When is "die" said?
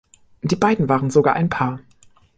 0.41-0.55